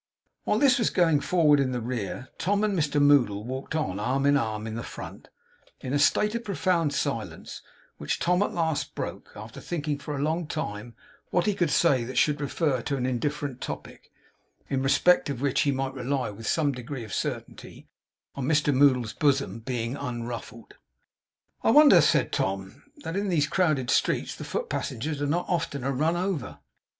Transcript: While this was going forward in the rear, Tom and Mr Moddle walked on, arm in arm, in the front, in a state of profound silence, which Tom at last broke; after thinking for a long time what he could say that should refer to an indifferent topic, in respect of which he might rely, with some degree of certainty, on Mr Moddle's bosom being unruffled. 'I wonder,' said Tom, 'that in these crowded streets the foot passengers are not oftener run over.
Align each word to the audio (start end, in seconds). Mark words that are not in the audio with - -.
While 0.45 0.57
this 0.57 0.79
was 0.79 0.89
going 0.89 1.19
forward 1.19 1.59
in 1.59 1.73
the 1.73 1.79
rear, 1.79 2.29
Tom 2.39 2.63
and 2.63 2.73
Mr 2.75 2.99
Moddle 2.99 3.43
walked 3.43 3.75
on, 3.75 3.99
arm 3.99 4.25
in 4.25 4.35
arm, 4.35 4.65
in 4.65 4.73
the 4.73 4.81
front, 4.81 5.27
in 5.79 5.93
a 5.93 5.99
state 5.99 6.33
of 6.33 6.43
profound 6.43 6.91
silence, 6.91 7.61
which 7.97 8.17
Tom 8.17 8.41
at 8.41 8.51
last 8.51 8.95
broke; 8.95 9.29
after 9.35 9.61
thinking 9.61 9.99
for 9.99 10.15
a 10.15 10.23
long 10.23 10.47
time 10.47 10.95
what 11.29 11.45
he 11.45 11.53
could 11.53 11.69
say 11.69 12.03
that 12.03 12.17
should 12.17 12.41
refer 12.41 12.81
to 12.81 12.97
an 12.97 13.05
indifferent 13.05 13.61
topic, 13.61 14.09
in 14.71 14.81
respect 14.81 15.29
of 15.29 15.39
which 15.39 15.61
he 15.61 15.71
might 15.71 15.93
rely, 15.93 16.31
with 16.31 16.47
some 16.47 16.71
degree 16.71 17.03
of 17.03 17.13
certainty, 17.13 17.87
on 18.33 18.45
Mr 18.47 18.73
Moddle's 18.73 19.13
bosom 19.13 19.59
being 19.59 19.95
unruffled. 19.95 20.73
'I 21.61 21.69
wonder,' 21.69 22.01
said 22.01 22.31
Tom, 22.31 22.85
'that 23.03 23.15
in 23.15 23.29
these 23.29 23.45
crowded 23.45 23.91
streets 23.91 24.33
the 24.35 24.45
foot 24.45 24.67
passengers 24.67 25.21
are 25.21 25.27
not 25.27 25.45
oftener 25.47 25.91
run 25.91 26.15
over. 26.17 26.57